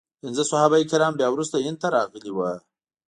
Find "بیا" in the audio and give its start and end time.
1.19-1.27